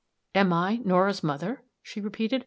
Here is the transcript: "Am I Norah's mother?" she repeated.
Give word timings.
"Am 0.33 0.51
I 0.51 0.77
Norah's 0.77 1.21
mother?" 1.21 1.61
she 1.83 2.01
repeated. 2.01 2.39